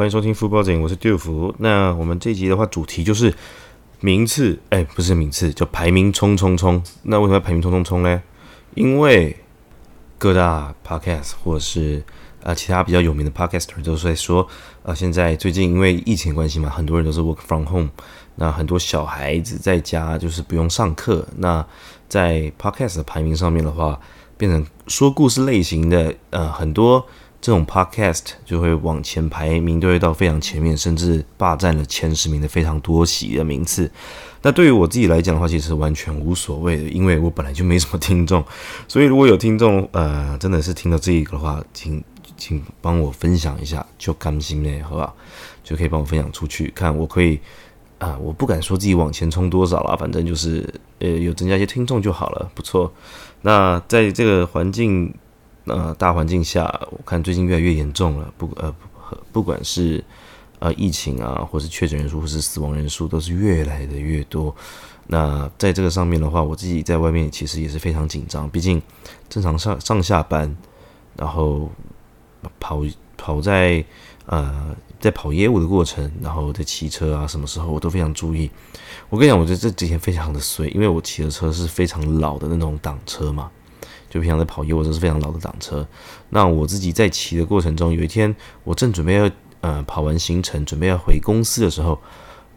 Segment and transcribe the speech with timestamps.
[0.00, 1.54] 欢迎收听《福报警》，我是杜福。
[1.58, 3.34] 那我们这集的话，主题就是
[4.00, 6.82] 名次，哎，不是名次，就排名冲冲冲。
[7.02, 8.22] 那为什么要排名冲冲冲呢？
[8.74, 9.36] 因为
[10.16, 12.02] 各大 podcast 或者是
[12.42, 14.48] 啊其他比较有名的 podcaster 都是在说，
[14.82, 17.90] 啊，现在最近因为疫情关系嘛，很多人都是 work from home，
[18.36, 21.28] 那很多小孩子在家就是不用上课。
[21.36, 21.62] 那
[22.08, 24.00] 在 podcast 的排名上面的话，
[24.38, 27.06] 变成说故事类型的，呃，很多
[27.40, 33.90] 这种 podcast 就会往前排名，都会到非常前面，甚至霸占了前十名的非常多席的名次。
[34.42, 38.44] 那对于我自己来讲的话，其实完全无所谓的，因为我本来就没什么听众，
[38.86, 42.02] 所以如果有听众，呃，真的是听到这一个的话，请
[42.36, 45.14] 请帮我分享一下，就甘心嘞，好不好？
[45.62, 47.38] 就可以帮我分享出去，看我可以
[47.98, 52.92] 啊，我不敢说自己往前冲多少啦，反正就是呃有增加一些听众就好了，不错。
[53.42, 55.14] 那在这个环境
[55.70, 58.74] 呃大环境下，我看最近越来越严重了，不呃
[59.32, 60.04] 不管是。
[60.62, 64.54] 呃，疫情啊，或是确诊人数，或是死亡人数，都是越来的越多。
[65.06, 68.46] 那在这个上面的话，我自己在外面其实也是非常紧张。
[68.50, 68.82] 毕竟
[69.26, 70.54] 正常上上下班，
[71.16, 71.70] 然后
[72.58, 72.82] 跑
[73.16, 73.82] 跑在
[74.26, 78.50] 呃在跑业务的过程，然后在骑车啊，什么时候我都非常注意。
[79.08, 83.50] 我跟你讲，我觉得这几天非常的衰，因为我骑的车是非常老的那种挡车嘛，
[84.10, 85.86] 就平常在跑业务都是非常老的挡车。
[86.28, 89.30] 那我自己在骑的过程中，有一天我正准备要。
[89.62, 92.00] 呃，跑完行程准备要回公司的时候，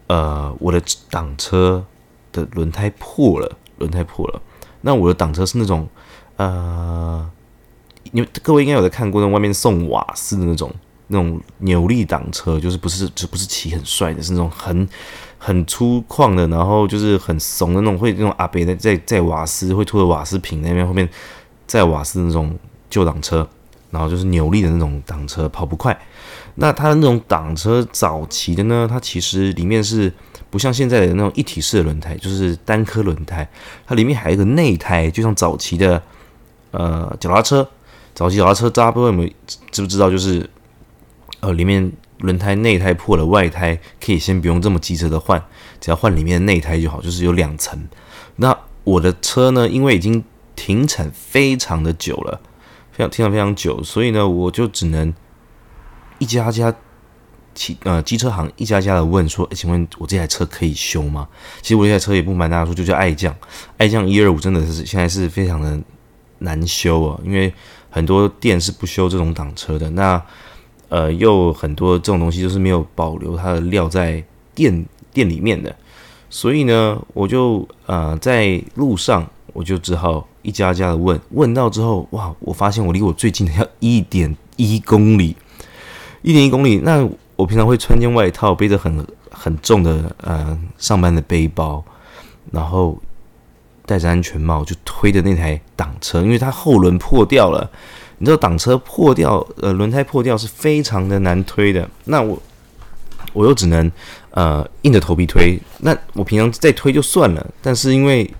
[0.06, 1.84] 呃，我的挡车
[2.32, 4.40] 的轮胎破了，轮胎破了。
[4.80, 5.86] 那我的挡车是那种，
[6.38, 7.30] 呃，
[8.12, 10.72] 你们各位应该有在看过那外面送瓦斯的那种
[11.08, 14.88] 那种扭力挡车，就是不是就不是骑很帅的，是那种很
[15.36, 21.06] 很粗犷的，然后就是很怂的那种，会那种阿北在在在瓦斯会拖着瓦斯瓶那边后面
[21.66, 22.56] 在瓦斯那种
[22.88, 23.48] 旧挡车，
[23.90, 25.98] 然后就是扭力的那种挡车，跑不快。
[26.56, 30.12] 那它的那种挡车早期的呢，它其实里面是
[30.50, 33.48] 不像现在的那种一体式的轮胎，就是单颗轮胎，
[33.86, 36.00] 它里面还有一个内胎，就像早期的
[36.70, 37.68] 呃脚踏车，
[38.14, 39.30] 早期脚踏车大家不知道有没有
[39.72, 40.48] 知不知道，就是
[41.40, 45.42] 呃里面轮胎内胎破了，外胎可以先不用这么急着的换，
[45.80, 47.76] 只要换里面的内胎就好，就是有两层。
[48.36, 50.22] 那我的车呢，因为已经
[50.56, 52.40] 停产非常的久了，
[52.92, 55.12] 非常停产非常久，所以呢，我就只能。
[56.20, 56.72] 一家家
[57.54, 61.28] 汽呃机车行一家家的问说，请问我这台车可以修吗？
[61.60, 63.34] 其实我这台车也不瞒大家说，就叫爱将，
[63.76, 65.78] 爱将一二五真的是现在是非常的
[66.38, 67.52] 难修啊，因为
[67.90, 70.22] 很多店是不修这种挡车的，那
[70.88, 75.74] 呃又很多这种东西就是没有保留它的料在店店里面的，
[76.30, 85.36] 所以呢，我就呃在路上我就只好一家家的问，问到之后，哇，我发现我离我最近的要一点一公里。
[86.22, 87.06] 一点一公里，那
[87.36, 91.84] 我平常会穿件外套，背着很很重的呃上班的背包，
[92.50, 92.98] 然后
[93.84, 97.70] 戴着安全帽，就推着那台挡车，因为它后轮破掉了。
[98.16, 101.86] 你知道挡车破掉，呃轮胎破掉是非常的难推的。
[102.04, 102.40] 那我
[103.34, 103.92] 我又只能
[104.30, 105.60] 呃硬着头皮推。
[105.80, 108.32] 那我平常再推就算了，但是因为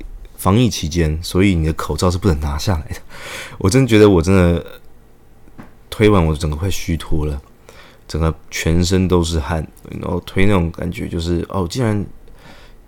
[0.44, 3.00] 防疫期间，所以你的口罩是不能拿下来的。
[3.56, 4.62] 我真觉得我真的
[5.88, 7.40] 推完，我整个快虚脱了。
[8.06, 9.66] 整个全身都是汗，
[10.02, 12.04] 然后推那种感觉就是哦，竟然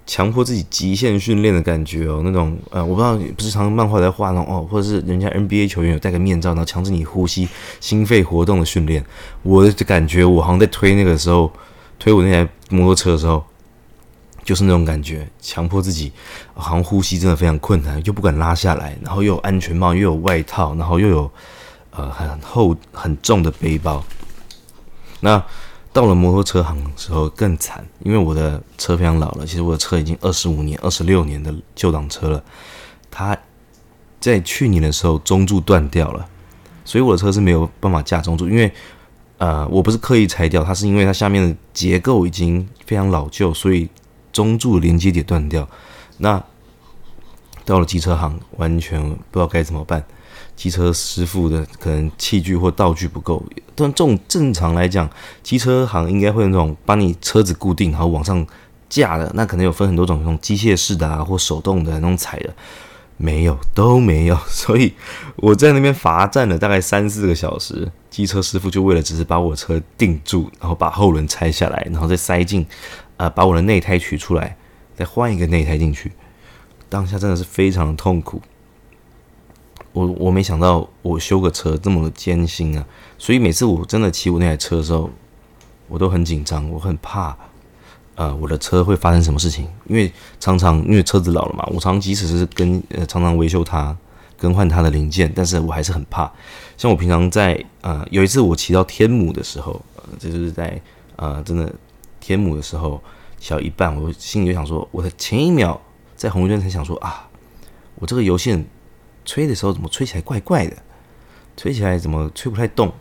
[0.04, 7.48] 强迫自己极限训练的感觉哦，那种呃，我不知道不是常漫画在画那种哦，或者是人家 NBA 球员有戴个面罩，然后强制你呼吸、
[7.80, 9.02] 心肺活动的训练，
[9.42, 11.50] 我的感觉我好像在推那个时候
[11.98, 13.42] 推我那台摩托车的时候，
[14.46, 16.12] 就是那种感觉，强迫自己
[16.54, 21.28] 好像呼吸真的非常困难，又不敢拉下来，然后又有安全帽，又有外套，然后又有
[21.90, 24.04] 呃很厚很重的背包。
[25.18, 25.44] 那
[25.92, 29.44] 到了摩托车行的时候更惨，因为我的车非常老了。
[29.44, 32.42] 其实我的车已经二十五年、二十六年的旧档车了。
[33.10, 33.36] 它
[34.20, 36.24] 在去年的时候中柱断掉了，
[36.84, 38.48] 所以我的车是没有办法架中柱。
[38.48, 38.72] 因为
[39.38, 43.88] 呃，我不是刻意拆掉，它是因为它下面的结构已经非常老旧，所以
[44.36, 45.66] 中柱连接点断掉。
[46.18, 46.42] 那
[47.64, 50.04] 到了机车行，完全不知道该怎么办。
[50.54, 53.42] 机车师傅的可能器具或道具不够，
[53.74, 55.08] 但这种正常来讲，
[55.42, 58.46] 机车行应该会有那种帮你车子固定，然后往上
[58.90, 62.54] 架的，那可能有分很多种，那种机械式的啊，或手动的那种踩的，
[63.16, 64.38] 没有，都没有。
[64.48, 64.92] 所以
[65.36, 72.64] 我在那边罚站了大概三四个小时，机车师傅就为了只是把我车定住，然后把后轮拆下来，然后再塞进，
[73.16, 74.56] 呃，把我的内胎取出来，
[74.94, 76.12] 再换一个内胎进去，
[76.88, 78.40] 当下真的是非常的痛苦。
[79.92, 82.86] 我我没想到我修个车这么艰辛啊！
[83.16, 85.08] 所以每次我真的骑我那台车的时候，
[85.88, 87.34] 我都很紧张，我很怕，
[88.14, 89.66] 呃，我的车会发生什么事情？
[89.86, 93.96] 因为常常因为车子老了嘛，我常即使是跟呃常常维修它、
[94.36, 96.30] 更换它的零件，但是我还是很怕。
[96.76, 100.78] 像我平常在呃有一次我骑到天母的时候，呃，这就是在
[101.16, 101.72] 呃真的
[102.20, 103.02] 天母的时候，
[103.38, 105.80] 骑到一半，我心里就想说，我的前一秒
[106.16, 107.28] 在红绿灯才想说啊，
[107.96, 108.66] 我这个油线
[109.24, 110.76] 吹的时候怎么吹起来怪怪的，
[111.56, 112.92] 吹起来怎么吹不太动？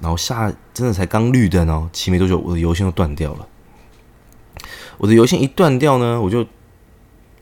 [0.00, 3.48] 然后下真的才刚绿灯哦，骑没多久，我的油线就断掉了。
[4.96, 6.46] 我的油线一断掉呢，我就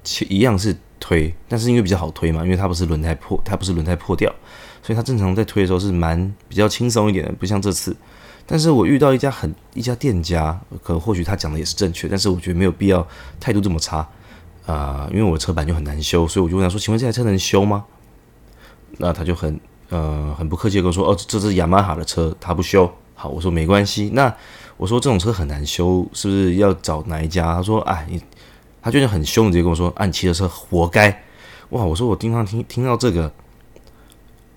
[0.02, 4.34] 骑一样是推，但是因为比较好推嘛，因为它不是轮胎破，它不是轮胎破掉，
[4.82, 7.94] 所以它正常在推的时候是蛮比较轻松一点的，不像这次。
[8.46, 13.06] 但是我遇到一家很一家店家，可能或许他讲的也是正确，但是我觉得没有必要
[13.40, 14.08] 态度这么差
[14.64, 17.84] 啊，因为我的车板就很难修，所以我就问他说：“请问这台车能修吗？”
[18.98, 19.60] 那他就很。
[19.88, 24.10] 呃，很不客气跟我说：“哦，这是雅马哈的车，他不修。”好，我说没关系。
[24.14, 24.34] 那
[24.76, 27.54] 我说这种车很难修，是不是要找哪一家？
[27.54, 28.20] 他说：“哎，你，
[28.82, 31.22] 他就是很凶，直接跟我说：‘啊，你骑的车活该。’
[31.70, 31.84] 哇！
[31.84, 33.32] 我说我经常听听到这个，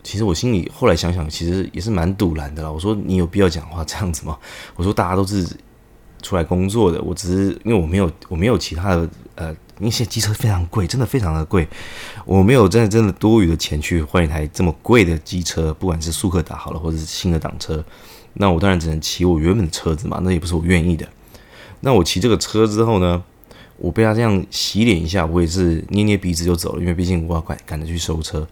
[0.03, 2.71] 其实我心里后来想想，其实也是蛮堵然的啦。
[2.71, 4.37] 我说你有必要讲话这样子吗？
[4.75, 5.47] 我说大家都是
[6.21, 11.65] 出来工作的，我只是因为我没有我没有其他的呃。”因为现在机车非常贵，真的非常的贵，
[12.25, 17.81] 我没有真的真的多余的钱去换一台这么贵的机车，不管是速克达好了，或者是新的挡车，
[18.33, 21.07] 那我当然只能骑我原本的车子嘛，那也不是我愿意的。
[21.79, 23.23] 那我骑这个车之后呢，
[23.77, 28.45] 我被他这样洗脸一下，我也是捏捏鼻子就走了，因为毕竟我要赶赶着去收车，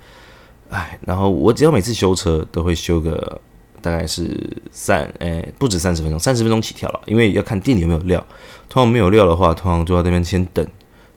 [0.70, 3.42] 哎，然后我只要每次修车都会修个
[3.82, 8.26] 大概是三，哎，不止三十分钟，三十分钟起跳了，因为要看店里有没有料，
[8.68, 10.66] 通常没有料的话，通常就在那边先等。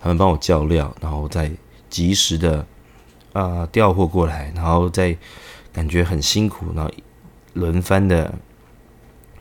[0.03, 1.51] 他们帮我叫料，然后再
[1.91, 2.65] 及时的
[3.35, 5.15] 啊调货过来，然后再
[5.75, 6.91] 感觉很辛苦，然后
[7.53, 8.33] 轮番的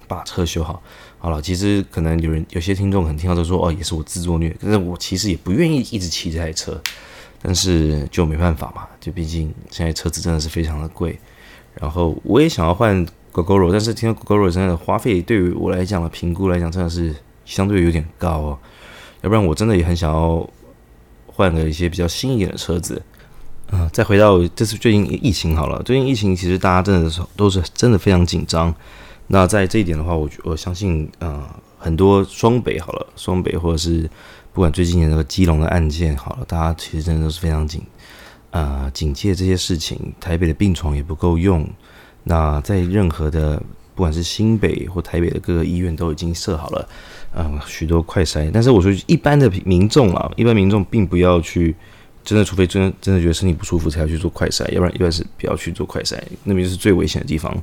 [0.05, 0.83] 把车修好。
[1.17, 6.77] 好了，其实可能有人有些听众可能听到都说哦，也是我自作虐，可是我其实也不愿意一直骑这台车，
[7.41, 11.17] 但是就没办法嘛，就毕竟现在车子真的是非常的贵，
[11.75, 17.15] 然后我也想要换 GoGoRo，但是听到 GoGoRo 真的花费对于我来讲的评估来讲，真的是
[17.45, 18.57] 相对有点高哦。
[19.21, 20.49] 要不然我真的也很想要
[21.27, 23.01] 换个一些比较新一点的车子，
[23.71, 28.73] 嗯，再回到这次最近疫情好了，最近疫情其实大家真的是都是真的非常紧张。
[29.27, 31.47] 那在这一点的话，我我相信，呃，
[31.77, 34.09] 很多双北好了，双北或者是
[34.59, 37.81] 不管最近的那个基隆的案件好了，大家其实真的都是非常紧，
[38.51, 40.13] 呃，警戒这些事情。
[40.19, 41.65] 台北的病床也不够用，
[42.25, 43.63] 那在任何的。
[43.95, 46.89] 不管是新北或台北的各个医院都已经设好了，
[47.33, 48.51] 嗯，许多快筛。
[48.53, 51.73] 但是我说一般的民众啊，一般民众并不要去，
[52.25, 57.57] 真的，除非真真的觉得身体不舒服才要去做快筛，要不然一般是不要去做快筛，那边就是最危险的地方，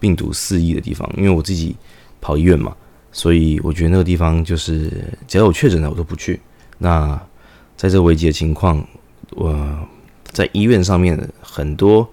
[0.00, 1.06] 病毒肆意的地方。
[1.14, 1.76] 因为我自己
[2.22, 2.74] 跑医院嘛，
[3.18, 4.88] 所以我觉得那个地方就是
[5.26, 6.40] 只要有确诊的我都不去。
[6.78, 7.20] 那
[7.76, 8.86] 在这危急的情况，
[9.30, 9.88] 我
[10.30, 12.08] 在医院上面很多。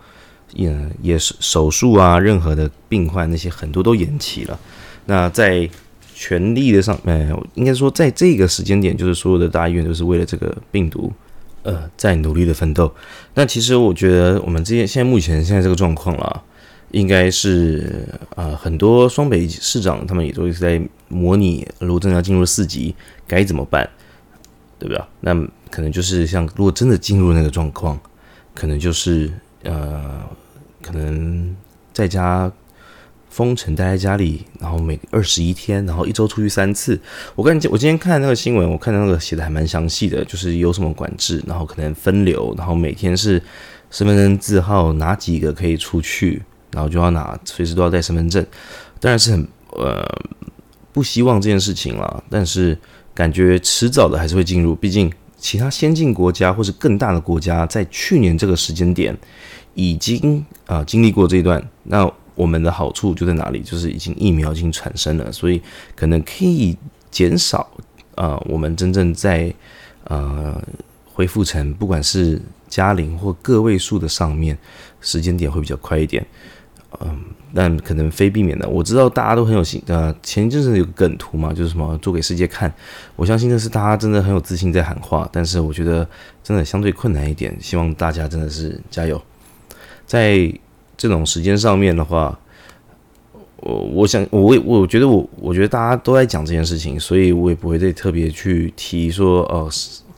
[0.54, 4.58] 也也是手术啊，任何的病患那些很多都延期了。
[5.06, 5.70] 那在
[6.14, 11.12] 全力的上，呃，应该说在这个时间点，就是所有的大医院都是为了这个病毒，
[11.64, 12.90] 呃，在努力的奋斗。
[13.34, 16.42] 那其实我觉得我们这些现在目前现在这个状况了，
[16.96, 22.96] 应该是啊，很多双北市长他们也都是在模拟，如果真的要进入四级
[23.28, 23.90] 该怎么办，
[24.80, 25.04] 对不对？
[25.20, 25.34] 那
[25.70, 28.00] 可能就是像如果真的进入那个状况，
[28.54, 29.32] 可能就是
[29.64, 30.22] 呃。
[30.82, 31.56] 可能
[31.92, 32.52] 在家
[33.32, 37.00] 封城，待在家里，然后每二十一天，然后一周出去三次。
[37.34, 43.42] 我跟你我今天看那个新闻，我看到那个写的还蛮详细的，就是有什么管制，然后可能分流，然后每天是
[43.90, 46.44] 身份证字号哪几个可以出去，
[46.76, 48.46] 然后就要拿，随时都要带身份证。
[49.00, 50.06] 当然是很呃
[50.92, 52.78] 不希望这件事情了，但是
[53.16, 59.18] 感觉迟早的还是会进入，毕竟其他先进国家或是更大的国家在去年这个时间点。
[59.78, 63.60] 已经啊经历过这一段，那我们的好处就在哪里？
[63.60, 65.62] 就是已经疫苗已经产生了，所以
[65.98, 66.78] 可能可以
[67.12, 67.70] 减少
[68.16, 69.54] 啊我们真正在
[70.06, 70.58] 呃
[71.14, 74.58] 恢复成不管是加零或个位数的上面
[75.02, 76.26] 时间点会比较快一点，
[77.02, 77.20] 嗯，
[77.54, 78.68] 但可能非避免的。
[78.68, 82.74] 我知道大家都很有心，呃，前一阵子有个梗图嘛，就是什么做给世界看。
[83.16, 86.08] 我相信这是大家真的很有自信在喊话，但是我觉得
[86.44, 87.56] 真的相对困难一点。
[87.60, 89.22] 希望大家真的是加油。
[90.06, 90.52] 在
[90.98, 92.38] 这种时间上面的话，
[93.58, 99.68] 我我想我我觉得我我觉得大家都在讲这件事情，所以我也不会再特别去提说哦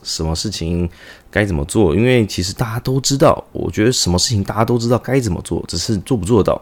[0.02, 0.88] 什么事情
[1.30, 6.60] 该怎么做，因为其实大家都知道，我觉得什么事情大家都知道该怎么做，只是做不做到。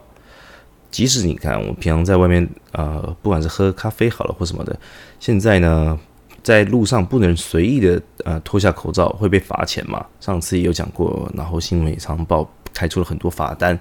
[0.90, 4.78] 即使你看我平常在外面啊，不管是喝咖啡好了或什么的，
[5.20, 5.98] 现在呢，
[6.42, 10.04] 在路上不能随意的呃脱下口罩会被罚钱嘛。
[10.20, 13.78] 上次也有讲过，然后新闻也常报开出了很多罚单。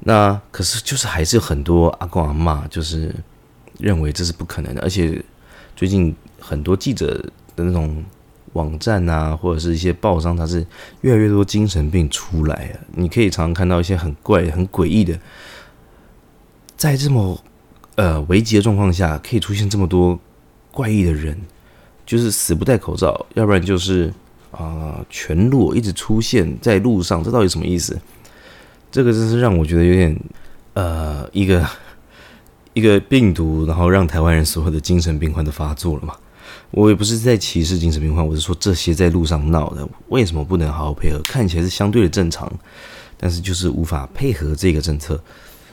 [0.00, 3.12] 那可是就是还是很多阿公阿妈就是
[3.78, 5.20] 认为这是不可能的，而且
[5.74, 7.14] 最近很多记者
[7.56, 8.04] 的那种
[8.56, 10.66] 网站啊，或者是一些报章，它是
[11.02, 12.80] 越来越多精神病出来啊。
[12.94, 15.16] 你可以常常看到一些很怪、很诡异的，
[16.76, 17.38] 在这么
[17.96, 20.18] 呃危急的状况下，可以出现这么多
[20.72, 21.38] 怪异的人，
[22.04, 24.12] 就是死不戴口罩，要不然就是
[24.50, 27.98] 啊全裸一直出现在路上，这到底什么意思？
[28.90, 30.20] 这个真是让我觉得有点，
[30.72, 31.68] 呃，一个
[32.72, 36.14] 一个病毒，然后让台湾人所有的精神病患都发作了嘛？
[36.76, 41.18] 我也不是在歧视精神病患，我是说这些在路上闹的，为什么不能好好配合？
[41.20, 42.52] 看起来是相对的正常，
[43.16, 45.18] 但是就是无法配合这个政策。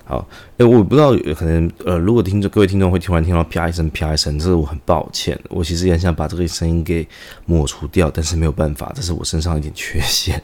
[0.06, 0.26] 好，
[0.58, 5.38] 哎， 我不知道，可能呃，如果听着各位听众会突然听到啪一声、啪一声，这是我很抱歉。
[5.50, 7.06] 我其实也想把这个声音给
[7.46, 10.42] 抹除掉，但是没有办法，这是我身上一点缺陷。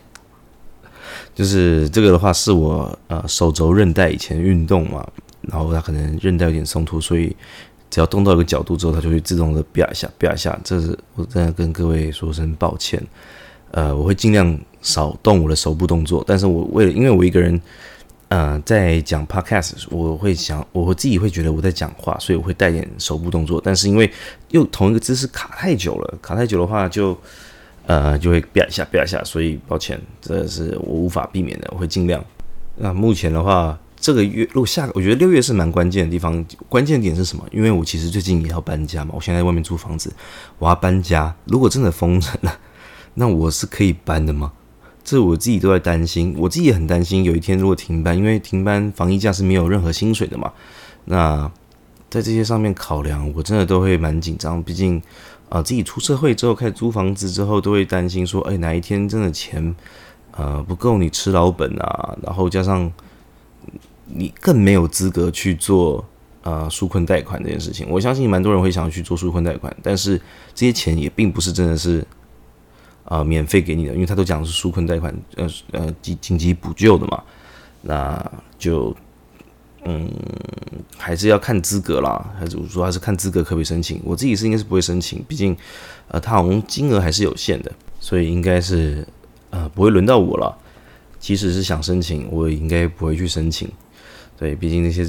[1.33, 5.07] 就是这个的话，是我呃手肘韧带以前运动嘛，
[5.43, 7.33] 然后它可能韧带有点松脱，所以
[7.89, 10.59] 只要动到一个角度之后，它就会自动的啪一下啪一下。
[10.63, 13.01] 这是我真的跟各位说声抱歉，
[13.71, 17.59] 呃，我会尽量少动我的手部动作，但是我为了因为我一个人
[18.27, 24.11] 呃在讲 podcast，我会想我自己会觉得我在讲话，所以我会带点手部动作，但是因为
[24.49, 27.17] 又同一个姿势卡太久了，卡太久的话就。
[27.87, 32.23] 呃，就会啪一下，啪一下，所以抱歉，这是我无法避免的，我会尽量。
[32.75, 37.45] 那目前的话，这个月如果下，我觉得六月是蛮关键的地方，关键点是什么？
[37.51, 40.13] 因为我其实最近也要搬家嘛，我现在在外面租房子，
[40.57, 41.35] 我要搬家。
[41.45, 42.59] 如果真的封城了，
[43.15, 44.51] 那我是可以搬的吗？
[45.03, 50.51] 这我自己都在担心，我自己也很担心，有一天如果停班，因为停班防疫假是没有任何薪水的嘛。
[51.05, 51.51] 那
[52.09, 55.01] 在这些上面考量，我真的都会蛮紧张，毕竟。
[55.49, 59.75] 啊，自己出社会之后开始租房子之后，都会担心说，哎，哪一天真的钱，
[60.29, 62.15] 呃，不够你吃老本啊？
[62.21, 62.93] 然后加上
[64.13, 66.03] 你更没有资格去做
[66.43, 67.87] 呃纾困贷款这件事情。
[67.89, 70.19] 我相信蛮多人会想要去做纾困贷款，但是
[70.53, 72.05] 这些钱也并不是真的是
[73.05, 77.23] 啊免费给你的，因为他都讲是纾困贷款，呃呃紧紧急补救的嘛，
[77.81, 78.95] 那就。
[79.85, 80.11] 嗯，
[80.97, 84.01] 还是要看资格啦，还是说还是看资格可不可以申请？
[84.03, 85.55] 我自己是应该是不会申请，毕竟，
[86.09, 89.07] 呃，它好像金额还是有限的，所以应该是
[89.51, 90.53] 呃不会轮到我了。
[91.17, 93.71] 即使是想申请，我也应该不会去申请。
[94.39, 95.05] 对，毕竟那些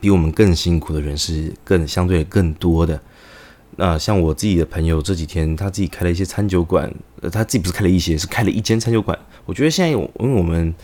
[0.00, 3.00] 比我们更辛苦的人是更相对更多的。
[3.76, 9.16] 那像我自己的朋友这几天他自己开了一些餐酒馆，呃，他自己不是开了一些，是开了一间餐酒馆。
[9.46, 10.74] 我觉得现在因为我们。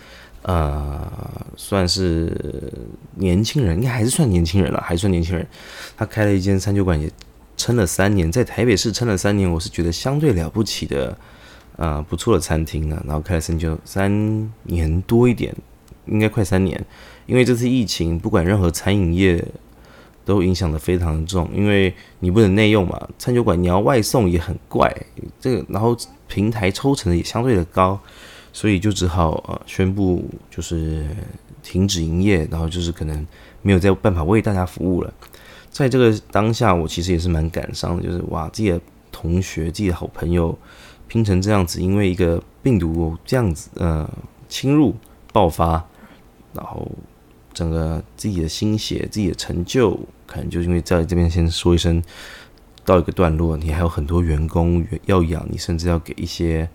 [0.47, 1.11] 呃，
[1.57, 2.31] 算是
[3.15, 5.47] 年轻人，应该还是算年轻人了，还算年轻人。
[5.97, 7.11] 他开了一间餐酒馆，也
[7.57, 11.17] 撑了三年，在台北市撑了三年，我是觉得相对了不起的，
[11.77, 13.03] 呃，不错的餐厅呢。
[13.07, 15.57] 然后开了三酒三年多一点，
[16.05, 16.79] 应该快三年。
[17.27, 19.45] 因为这次疫情，不管任何餐饮业
[20.25, 24.95] 都影响的非常重，因为你不能内用嘛，餐酒馆你要外送也很怪，
[25.41, 25.97] 这个然后
[26.29, 27.99] 平台抽成也相对的高。
[28.57, 31.05] 所以就只好呃宣布就是
[31.61, 33.27] 停止营业，然后就是可能
[33.63, 35.13] 没有再办法为大家服务了。
[35.73, 40.57] 在这个当下，我其实也是蛮感伤的，就是哇，自己的同学、自己的好朋友
[41.09, 44.09] 拼成这样子，因为一个病毒这样子呃
[44.49, 44.95] 侵入
[45.33, 45.85] 爆发，
[46.53, 46.89] 然后
[47.55, 52.03] 整个自己的心血、自己的成就，可能就因为在这边先说一声
[52.85, 56.69] 到一个段落，你还有很多员工要养，你甚至要给一些。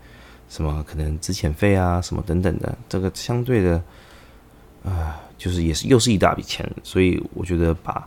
[0.52, 3.80] 什么可能资遣费啊，什么等等的，这个相对的，
[4.84, 8.04] 啊，就是也是又是一大笔钱，所以我觉得把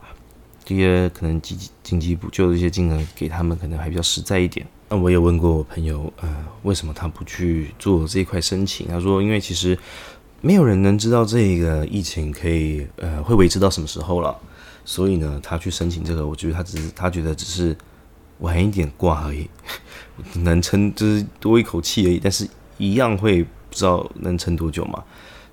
[0.66, 4.68] 这些可能紧急紧急补救的一些金额给他们，可能还比较实在一点。
[4.90, 8.90] 那我也问过我朋友，呃，为什么他不去做这一块申请？
[8.90, 9.80] 他说，因为其实
[10.46, 14.38] 没有人能知道这个疫情可以呃会维持到什么时候了，
[14.84, 17.74] 所以呢，他去申请这个，我觉得他只是他觉得只是
[18.40, 19.50] 晚一点挂而已。
[20.44, 22.46] 能撑就是多一口气而已，但是
[22.78, 25.02] 一样会不知道能撑多久嘛。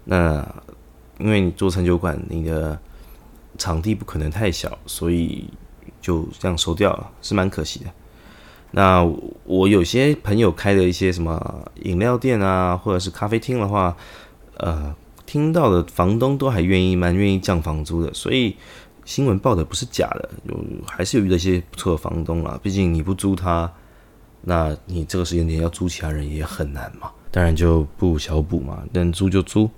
[0.07, 0.45] 那
[1.21, 2.77] 因为你做餐酒馆，你的
[3.59, 5.49] 场地不可能太小，所以
[6.01, 7.87] 就这样收掉了，是蛮可惜的。
[8.73, 9.09] 那
[9.45, 13.97] 我有些朋友开的一些什么饮料店啊，或者是咖啡厅的话，
[14.61, 14.95] 呃，
[15.26, 18.57] 听到的房东都还愿意蛮愿意降房租的，所以
[19.05, 22.59] 新闻报的不是假的，有还是有遇到一些不错的房东啦。
[22.62, 23.71] 毕竟你不租他。
[24.43, 29.69] 那你这个时间点要租其他人也很难嘛，当然就不小补嘛，能租就租。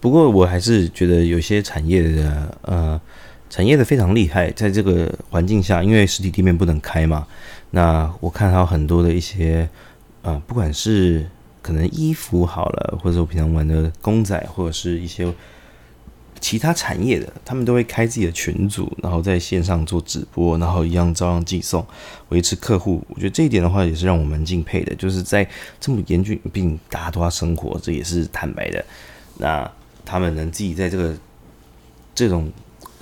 [0.00, 3.00] 不过我还是觉得有些产业的呃，
[3.48, 7.26] 产业的非常厉害，在这个环境下，因为实体店面不能开嘛，
[7.70, 9.66] 那我看到很多的一些
[10.20, 11.26] 呃，不管是
[11.62, 15.32] 可能衣服好了，或者我平常玩的公仔，或者是一些。
[16.42, 21.86] 其他产业的，他们都会开自己的群组，然后在线上做直播，然后一样照样寄送，
[22.30, 23.04] 维持客户。
[23.10, 24.94] 我觉得这一点的话，也是让我们敬佩的。
[24.94, 25.46] 就是在
[25.78, 28.82] 这么严峻，并大家都要生活，这也是坦白的。
[29.36, 29.70] 那
[30.02, 31.14] 他们能自己在这个
[32.14, 32.50] 这种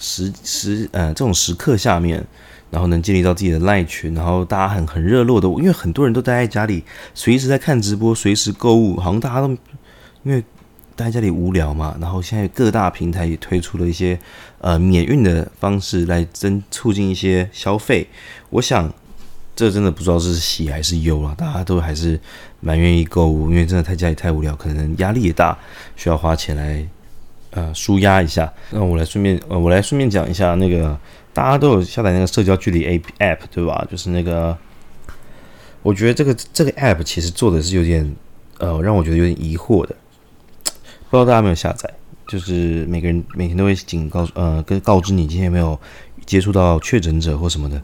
[0.01, 2.27] 时时呃这种时刻下面，
[2.71, 6.85] 然后能建立到自己的赖群，然后大家很很热络的，因为很多人都待在家里，
[7.15, 9.49] 随时在看直播，随时购物，好像大家都
[10.23, 10.43] 因为。
[10.99, 14.19] 待在家里无聊嘛，然后现在各大平台也推出了一些
[14.61, 18.05] 呃免运的方式来增促进一些消费。
[18.51, 18.93] 我想
[19.55, 22.19] 这真的不知道是喜还是忧啊，大家都还是
[22.59, 25.57] 蛮愿意购物，因为真的太家里太无聊，可能压力也大，
[25.95, 26.85] 需要花钱来
[27.53, 28.53] 呃舒压一下。
[28.73, 30.99] 那我来顺便呃我来顺便讲一下那个
[31.33, 33.87] 大家都有下载那个社交距离 A P App 对吧？
[33.91, 34.57] 就是那个
[35.83, 38.17] 我觉得这个这个 App 其实做的是有点
[38.59, 39.95] 呃让我觉得有点疑惑的。
[41.11, 41.89] 不知道大家有没有下载？
[42.27, 45.81] 就是每个人每天都会警告，呃，跟告知你今天有没有
[46.27, 47.83] 接触到确诊者或什么的。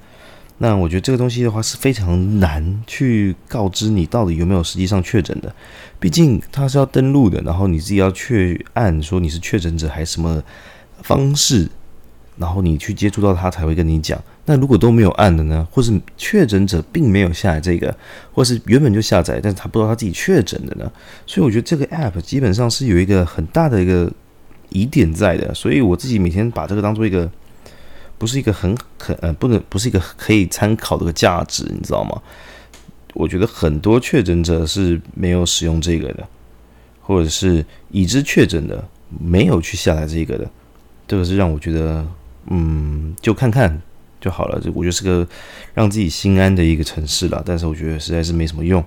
[0.59, 5.55] 那我觉得这个东西的话是非常难去告知你到底有没有实际上确诊的，
[5.99, 10.43] 毕竟它是要登录的，然后你自己要确按说你是确诊者还是什么
[11.03, 11.69] 方式。
[12.37, 14.21] 然后你去接触到他才会跟你讲。
[14.47, 15.67] 那如果都没有按的呢？
[15.71, 17.97] 或是确诊者并没有下载这个，
[18.31, 20.93] 或是原本就下载，但是他不知道他自己确诊的呢？
[21.27, 24.13] 所以我觉得这个 app 基本上是有一个很大的一个
[24.69, 25.55] 疑点在的。
[25.55, 27.31] 所以我自己每天把这个当做一个，
[28.19, 32.21] 不是一个很可呃不能不是一个可以参考的个价值，你知道吗？
[33.15, 36.29] 我觉得很多确诊者是没有使用这个的，
[37.01, 40.51] 或者是已知确诊的没有去下载这个的，
[41.09, 42.05] 这个是让我觉得。
[42.47, 43.81] 嗯，就看看
[44.21, 44.61] 就好了。
[44.61, 45.27] 这我觉得是个
[45.75, 47.43] 让自己心安的一个城市了。
[47.45, 48.85] 但是我觉得实在是没什么用。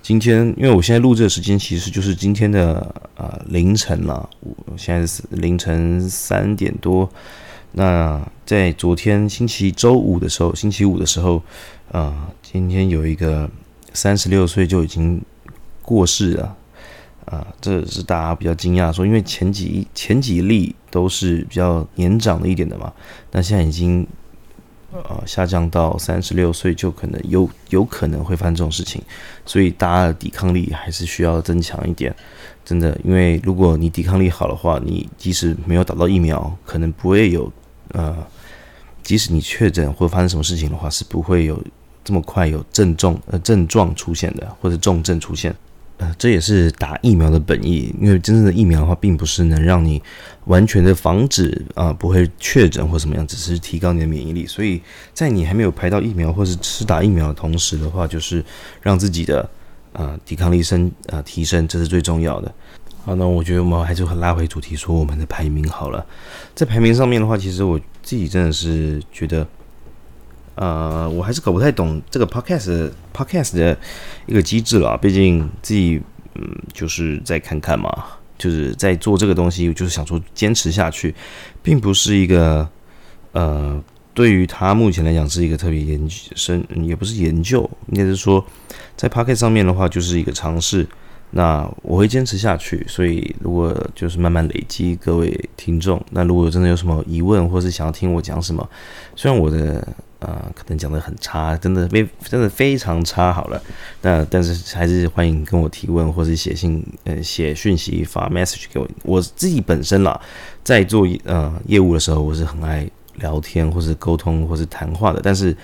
[0.00, 7.08] 今天因为我现在录制的时间其实就是今天的呃凌晨了，我现在是凌晨三点多。
[7.72, 11.42] 那在昨天星期周五的时候，星期五的时候，
[11.90, 13.48] 啊，今天有一个
[13.92, 15.22] 三十六岁就已经
[15.80, 16.56] 过世了。
[17.24, 22.92] 啊，这是大家比较惊讶，说因为前几前几例都是比较年长的一点的嘛，
[23.30, 24.06] 那现在已经
[24.92, 29.02] 呃下降到三十六岁，就可能有有可能会发生这种事情，
[29.46, 32.14] 所以大家的抵抗力还是需要增强一点，
[32.62, 37.50] 真的，因为如果你抵抗力好的话，你即使没有打到疫苗，可能不会有
[37.92, 38.14] 呃，
[39.02, 41.58] 即使你确诊或发生什么事情的话，是不会有
[42.04, 45.54] 这么快有症状呃症状出现的，或者重症出现。
[46.18, 50.02] 这也是打疫苗的本意，因为真正的疫苗的话，并不是能让你
[50.46, 54.46] 完全的防止啊不会确诊或怎么样，只是提高你的免疫力。
[54.46, 54.80] 所以
[55.12, 58.44] 在你还没有排到疫苗或是吃打疫苗的同时的话，就是
[58.80, 59.48] 让自己的
[59.92, 62.54] 啊抵抗力升啊提升，这是最重要的。
[63.04, 66.04] 好，那我觉得我们还是拉回主题，说我们的排名好了。
[66.54, 69.46] 在排名上面的话，其实我自己真的是觉得。
[70.54, 73.78] 呃，我还是搞不太懂这个 podcast podcast 的
[74.26, 74.98] 一个机制了。
[74.98, 76.00] 毕竟自己
[76.34, 77.90] 嗯，就是再看看嘛，
[78.36, 81.14] 就是在做这个东西，就是想说坚持下去，
[81.62, 82.68] 并不是一个
[83.32, 88.44] 呃，对于他目前来讲是一个特别研究深，也不是研究，应该是说
[88.94, 90.86] 在 podcast 上面的话，就是一个尝试。
[91.30, 98.68] 那我会坚持下去，所以如果就是慢慢累积各位听众，那如果真的有什么疑问，或是想要听我讲什么，
[99.16, 99.86] 虽然我的。
[100.22, 103.32] 啊，可能讲的很差，真的非真的非常差。
[103.32, 103.60] 好了，
[104.00, 108.88] 那但是还是欢迎跟我提问，或者写信，呃，写讯息发 message 给我。
[109.02, 110.20] 我自己本身啦，
[110.62, 115.20] 在做呃业务的时候，我是很爱聊天，或是沟通，或是谈话的。
[115.22, 115.56] 但是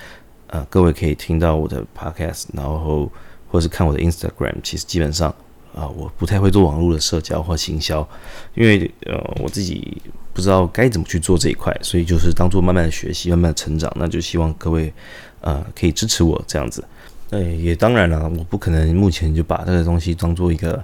[0.48, 3.10] 呃，各位可以听到我的 podcast，然后
[3.48, 5.34] 或是看我的 Instagram，其实基本上
[5.74, 8.06] 啊，我不太会做网络的社交或行销，
[8.54, 10.00] 因为呃，我自己。
[10.30, 13.92] 不知道该怎么去做这一块，所以就是当做慢慢的学习，慢慢的成长。
[13.96, 14.92] 那就希望各位，
[15.40, 16.84] 呃，可以支持我这样子。
[17.28, 20.80] 那也当然了，我不可能目前就把这个东西当做一个，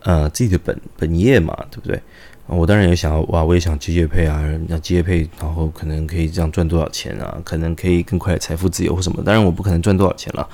[0.00, 1.98] 呃，自己的本本业嘛，对不对？
[2.44, 7.40] 我当然也想要，哇，我也想接业配啊，要接业配，然后可能可以这样赚多少钱啊？
[7.42, 9.22] 可能可以更快的财富自由或什么？
[9.24, 10.46] 当然我不可能赚多少钱了。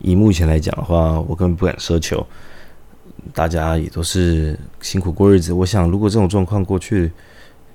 [0.00, 2.26] 以目前来讲的话，我根本不敢奢求。
[3.32, 5.52] 大家也都是辛苦过日子。
[5.52, 7.10] 我想，如果这种状况过去。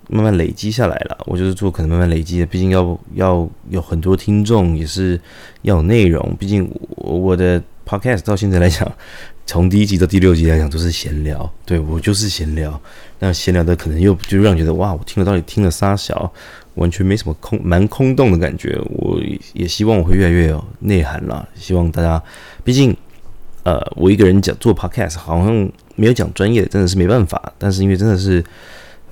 [0.10, 5.18] 慢慢累积下来了，我就是做可能慢慢累积的，毕竟要要有很多听众，也是
[5.62, 6.36] 要有内容。
[6.38, 8.92] 毕竟我我的 podcast 到现在来讲，
[9.46, 12.82] 从第一集到第六集来讲都是闲聊，对我就是闲聊。
[13.20, 16.30] 那闲聊的可能又就让觉得哇，我听了到底听了仨小，
[16.76, 18.78] 完全没什么空，蛮空洞的感觉。
[18.90, 19.18] 我
[19.54, 21.48] 也希望我会越来越有内涵啦。
[21.56, 22.22] 希望大家，
[22.66, 22.94] 毕竟
[23.64, 27.54] 呃，我一个人讲做 podcast 好像没有讲专业，真的是没办法。
[27.58, 28.42] 但是因为真的是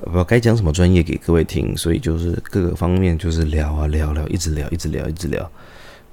[0.02, 5.50] 不知道该讲什么专业给各位听，所以就是各个方面就是聊啊聊聊，一直聊，一直聊，一直聊。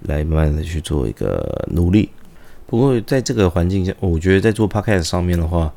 [0.03, 2.11] 来慢慢的去做一个努力，
[2.67, 5.73] 不过在这个环境下，我觉得在做 podcast 上面的话，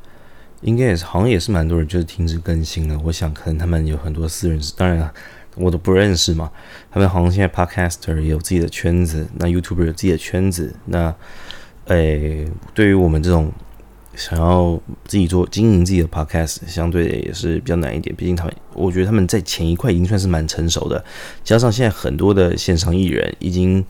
[0.62, 3.00] 应该也是好像也是蛮多人就是停止更新了。
[3.06, 5.10] 我想可能他们有很多私人，当然
[5.56, 6.52] 我都不认识嘛。
[6.91, 10.76] 他们好像现在 podcaster 有自己的圈子，那 YouTuber 有自己的圈子。
[10.86, 11.15] 那
[11.89, 13.52] 诶，对于我们这种
[14.15, 18.15] 想要自己做经营自己的 podcast，相对也是比较难一点。
[18.15, 21.04] 毕竟他们，我觉得他们在前一块已经算是蛮成熟的，
[21.43, 23.86] 加上现在很多的线上艺人已经。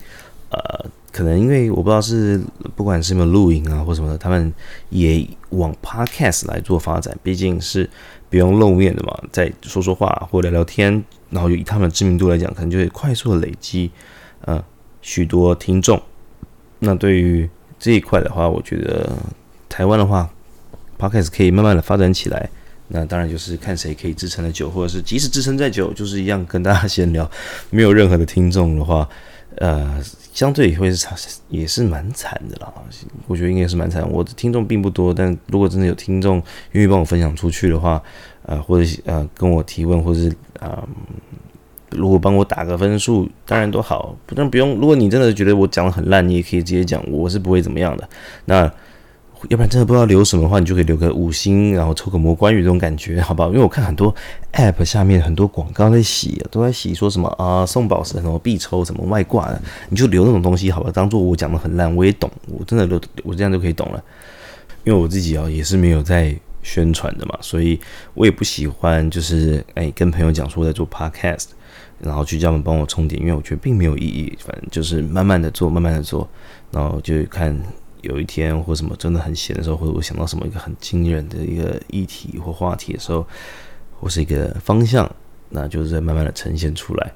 [0.52, 2.42] 呃，可能因为我不知道是
[2.74, 4.52] 不管是没有录影啊或什么的，他们
[4.88, 7.88] 也往 podcast 来做发展，毕竟是
[8.28, 13.92] 不用露面的嘛，在说说话或聊聊天，然后以他们的知名度来讲，可能就会快速的累积
[14.40, 14.60] 呃
[15.00, 16.02] 许多听众。
[16.80, 17.48] 那对于
[17.80, 19.10] 这一块的话，我觉得
[19.68, 20.30] 台湾的话
[20.96, 22.48] ，podcast 可以慢慢的发展起来。
[22.92, 27.28] 那当然就是看谁可以支撑的久，或者是即使支撑再久，就是一样跟大家闲聊，
[27.70, 29.08] 没有任何的听众的话。
[29.56, 30.00] 呃，
[30.32, 31.06] 相对也会是，
[31.48, 32.72] 也是蛮惨的啦。
[33.26, 34.08] 我觉得应该是蛮惨。
[34.08, 36.40] 我的听众并不多，但如果真的有听众
[36.70, 38.00] 愿意帮我分享出去的话，
[38.42, 40.86] 呃，或者呃跟我提问，或者是啊，
[41.90, 44.16] 如果帮我打个分数，当然都好。
[44.26, 48.08] 不但不用，如果你真的觉得我讲的很烂，你也可以直接讲，我是不会怎么样的。
[48.44, 48.70] 那。
[49.48, 53.48] 要不然真的不知道留什么的话，你就可以留个五星，然后抽个魔关羽这种感觉，好不好？
[53.48, 54.14] 因为我看很多
[54.52, 60.90] App 下面很多广告在洗，都在洗说什么啊送宝石什么必抽什么外挂的，你就留那种东西，好吧？
[60.92, 64.04] 当做我讲的很烂，我也懂，我真的留我这样就可以懂了。
[64.84, 67.80] 因为我自己啊也是没有在宣传的嘛，所以
[68.12, 71.46] 我也不喜欢就是哎跟朋友讲说在做 Podcast，
[72.02, 74.36] 然后去叫他们帮我充点，因为我觉得并没有意义。
[74.44, 76.28] 反正就是慢慢的做，慢慢的做，
[76.70, 77.58] 然后就看。
[78.02, 83.26] 有一天或什么真的很闲的时候，或者我想到什么一个很惊人的一个议题或话题的时候，
[84.00, 85.14] 或是一个方向，
[85.50, 87.12] 那就是在慢慢的呈现出来。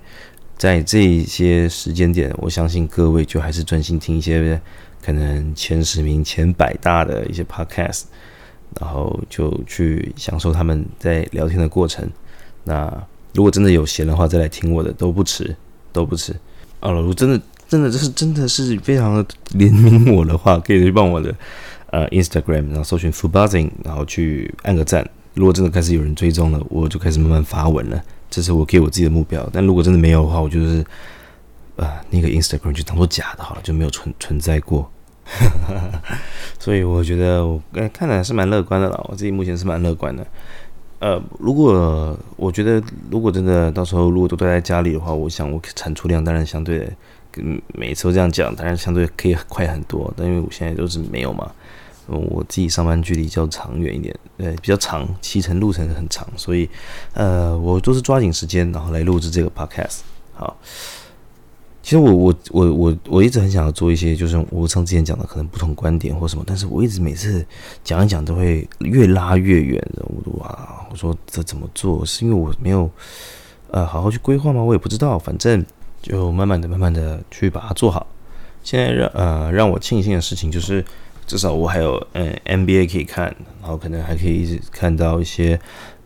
[0.58, 4.60] 在这些时间点，我相信各位就还是专心听一些
[5.02, 8.02] 可能前十名、前百大的一些 podcast，
[8.78, 12.06] 然后就去享受他们在聊天的过程。
[12.62, 12.92] 那
[13.34, 15.54] 如果真的有闲的话，再来听我的都不迟，
[15.92, 16.34] 都不迟。
[16.80, 17.40] 啊，如果真的。
[17.66, 21.34] 真的，就是真的是非常的怜悯我的话，可以去帮我的
[21.86, 25.04] 呃 Instagram，然后搜寻 Full Buzzing，然后去按个赞。
[25.32, 28.00] 如果真的开始有人追踪了，我就开始慢慢发文了。
[28.30, 29.48] 这是我给我自己的目标。
[29.50, 30.84] 但如果真的没有的话，我就是
[31.76, 34.88] 啊那个 Instagram 就当做假的好了，就没有存存在过。
[36.60, 37.60] 所以我觉得我
[37.94, 39.06] 看来是蛮乐观的了。
[39.08, 40.24] 我自己目前是蛮乐观的。
[41.04, 46.90] 呃，如果我觉得如果真的到时候如果都待在家里的话，我想我产出量当然相对。
[47.30, 51.50] 跟每次都这样讲，当然相对可以快很多，但因为我现在都是没有嘛，
[52.06, 56.70] 我自己上班距离较长远一点，呃，比较长，骑乘路程很长，所以
[57.12, 60.02] 呃，我都是抓紧时间，然后来录制这个 podcast。
[60.32, 60.56] 好，
[61.84, 67.44] 其实我我我我我一直很想要做一些，就是我上之前讲的可能不同观点或什么，但是我一直每次
[67.84, 70.02] 讲一讲都会越拉越远的。
[70.06, 72.02] 我哇，我说这怎么做？
[72.06, 72.90] 是因为我没有
[73.70, 74.62] 呃好好去规划吗？
[74.62, 75.62] 我也不知道，反正。
[76.02, 78.06] 就慢慢的、慢慢的去把它做好。
[78.62, 80.84] 现在让呃让我庆幸的事情就是，
[81.26, 85.58] 至少我还有嗯 NBA 可以看，然后可能还可以一直看到一些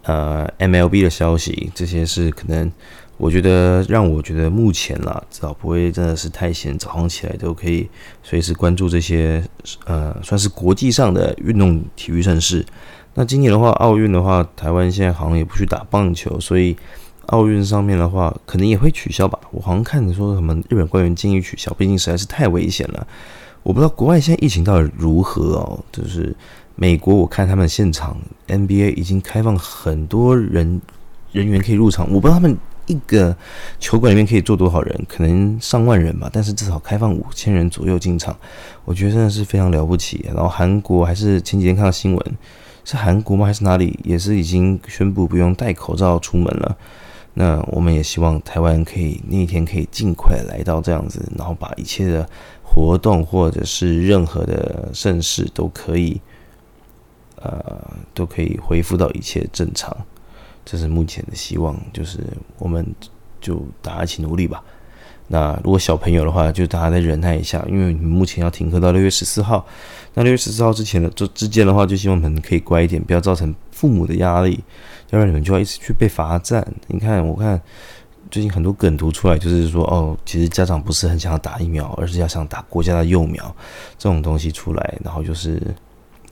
[0.05, 1.73] 呃 MLB 的消息。
[1.75, 2.71] 这些是可能
[3.19, 7.87] 我觉得让我觉得目前啦，至少不会真的是太闲，早上起来都可以
[8.23, 9.45] 随时关注这些
[9.85, 12.65] 呃算是国际上的运动体育盛事。
[13.13, 16.75] 那今年的话，奥运的话，台湾现在好像也不去打棒球，所以。
[17.29, 19.39] 奥运上面的话，可能也会取消吧。
[19.51, 23.07] 我好像看你说什么日本官员建议取消，毕竟实在是太危险了。
[23.63, 25.79] 我不知道国外现在疫情到底如何哦。
[25.93, 26.35] 就是
[26.75, 30.81] 美国，我看他们现场 NBA 已经开放很多人
[31.31, 32.57] 人员可以入场，我不知道他们
[32.88, 33.37] 一个
[33.79, 36.29] 球馆里面可以坐多少人，可能上万人吧。
[36.33, 38.37] 但是至少开放五千人左右进场，
[38.85, 40.24] 我觉得真的是非常了不起。
[40.35, 42.37] 然后韩国还是前几天看到新闻，
[42.85, 43.46] 是韩国吗？
[43.46, 43.98] 还是哪里？
[44.03, 46.77] 也是已经宣布不用戴口罩出门了。
[47.35, 52.29] 那我们也希望台湾可以那一天可以尽快来到这样子，然后把一切的
[52.64, 56.20] 活动或者是任何的盛事都可以，
[57.37, 57.62] 呃，
[58.12, 59.96] 都可以恢复到一切正常。
[60.71, 62.19] 这是目前的希望，就是
[62.59, 62.85] 我们
[63.41, 64.63] 就大家一起努力吧。
[65.29, 69.67] 那如果小朋友的话，就大家再忍耐一下，因为你们目前要停课到六月十四号。
[70.13, 74.63] 那六月十四号之前的这之间的话，就希望你们可以乖一点，不要造成父母的压力，
[75.09, 76.67] 要不然你们就要一直去被罚站。
[76.89, 77.59] 你看，我看
[78.31, 83.55] 最近很多梗图出来，就是说哦，其实家长不是很想要打疫苗，而是要想打国家的幼苗
[83.97, 85.63] 这种东西出来，然后就是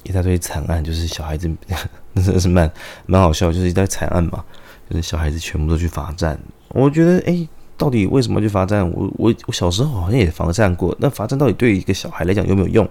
[0.09, 1.51] 一大堆惨案，就是小孩子
[2.15, 2.71] 那真的是蛮
[3.07, 4.45] 蛮好笑，就是一堆惨案嘛，
[4.89, 6.39] 就是小孩子全部都去罚站。
[6.69, 7.49] 我觉得，哎。
[7.79, 8.91] 到底为什么去罚站？
[8.91, 10.97] 我我我小时候好像也罚站过。
[10.99, 12.89] 那罚站到底对一个小孩来讲有没有用？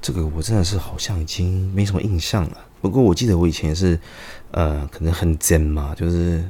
[0.00, 2.56] 这个我真的是好像已经没什么印象了。
[2.80, 3.98] 不过我记得我以前是，
[4.52, 6.48] 呃，可能很贱嘛，就是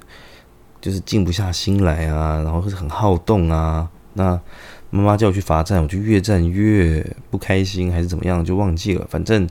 [0.83, 3.89] 就是静不下心来啊，然后是很好动啊。
[4.13, 4.39] 那
[4.91, 9.07] 妈妈叫我去罚站，我就越站越不开心，还是怎么样，就忘记了。
[9.09, 9.49] 反正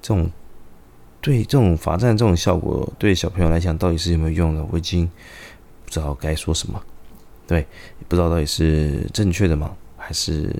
[0.00, 0.30] 这种
[1.20, 5.06] 对这种罚站这种效果，对小朋友来讲到底是有没有用的，我已经
[5.84, 6.80] 不知道该说什么。
[7.46, 7.66] 对，
[8.08, 9.74] 不知道到底是正确的吗？
[9.96, 10.54] 还是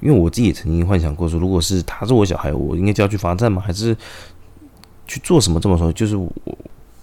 [0.00, 3.62] 因为我自己也曾经幻想过说，如果是他是我小孩，我应该就要去罚站吗？
[3.64, 3.96] 还是
[5.06, 5.60] 去做什么？
[5.60, 6.30] 这么说，就是我，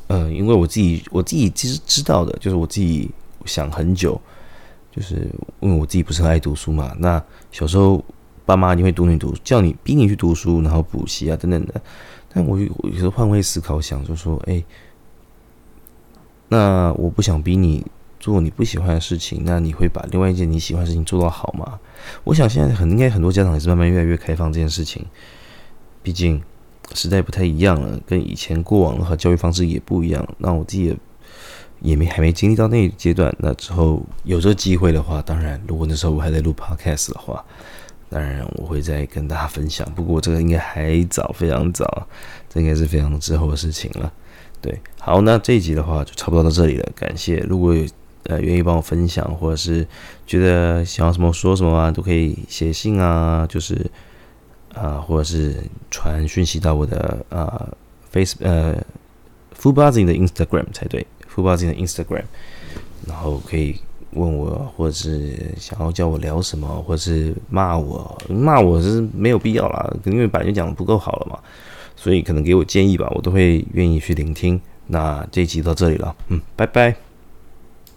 [0.07, 3.09] 呃，因为我自己我自己其实知道的，就是我自己
[3.45, 4.19] 想很久，
[4.91, 5.29] 就是
[5.61, 6.95] 因为我自己不是很爱读书嘛。
[6.99, 8.03] 那小时候
[8.45, 11.82] 爸妈你会读你读，叫你逼你去读书，然后补习啊等等的。
[12.34, 14.63] 但我有时候换位思考，想就说，哎，
[16.47, 17.86] 那我不想逼你。
[18.21, 21.80] 做你不喜欢的事情，那你会把另外一件你喜欢的事情做到好吗？
[22.23, 25.04] 我想现在很应该很多家长也是慢慢越来越开放这件事情，
[26.04, 26.39] 毕竟
[26.93, 30.23] 时代不太一样了，跟以前过往的话教育方式也不一样。
[30.38, 30.97] 那我自己也
[31.80, 37.43] 也没还没经历到那一阶段，那之后有这个机会的话，当然如果那时候我还在录 podcast 的话，
[38.12, 39.89] 当然我会再跟大家分享。
[39.95, 42.08] 不过这个应该还早，非常早，
[42.47, 44.12] 这应该是非常之后的事情了。
[44.62, 47.38] 对，好，那这一集的话就差不多到这里了，感谢。
[47.38, 47.84] 如果有
[48.26, 49.88] 呃，愿意帮我分享，或者是
[50.28, 53.89] 觉得想要什么说什么啊，都可以写信啊，就是
[54.76, 55.56] 啊，或者是
[55.89, 57.67] 传讯息到我的啊
[58.12, 58.76] ，Face 呃
[59.60, 62.26] ，Full Buzzing 的 Instagram 才对，Full Buzzing 的 Instagram，
[63.08, 63.82] 然后可以
[64.13, 71.39] 问我，或者是想要叫我聊什么，或者是骂我，骂我是没有必要啦，因为本来就讲的不够好了嘛，
[71.95, 74.60] 所以可能给我建议吧，我都会愿意去聆听。
[74.88, 77.11] 那这一集到这里了，嗯，拜拜。